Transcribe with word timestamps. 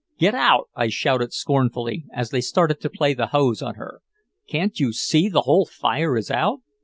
"Get 0.17 0.33
out!" 0.33 0.67
I 0.73 0.87
shouted 0.89 1.31
scornfully, 1.31 2.05
as 2.11 2.31
they 2.31 2.41
started 2.41 2.81
to 2.81 2.89
play 2.89 3.13
the 3.13 3.27
hose 3.27 3.61
on 3.61 3.75
her. 3.75 4.01
"Can't 4.49 4.79
you 4.79 4.93
see 4.93 5.29
the 5.29 5.41
whole 5.41 5.67
fire 5.67 6.17
is 6.17 6.31
out?" 6.31 6.61